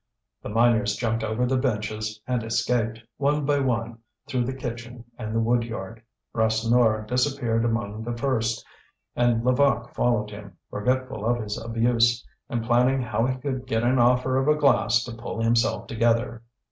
The 0.41 0.49
miners 0.49 0.95
jumped 0.95 1.23
over 1.23 1.45
the 1.45 1.57
benches, 1.59 2.19
and 2.25 2.41
escaped, 2.43 2.99
one 3.17 3.45
by 3.45 3.59
one, 3.59 3.99
through 4.25 4.45
the 4.45 4.55
kitchen 4.55 5.03
and 5.19 5.31
the 5.35 5.39
wood 5.39 5.63
yard. 5.63 6.01
Rasseneur 6.33 7.05
disappeared 7.05 7.63
among 7.63 8.01
the 8.03 8.17
first, 8.17 8.65
and 9.15 9.43
Levaque 9.45 9.93
followed 9.93 10.31
him, 10.31 10.57
forgetful 10.71 11.23
of 11.23 11.37
his 11.43 11.55
abuse, 11.63 12.25
and 12.49 12.63
planning 12.63 13.03
how 13.03 13.27
he 13.27 13.35
could 13.37 13.67
get 13.67 13.83
an 13.83 13.99
offer 13.99 14.37
of 14.37 14.47
a 14.47 14.55
glass 14.59 15.03
to 15.03 15.11
pull 15.13 15.39
himself 15.39 15.85
together. 15.85 16.41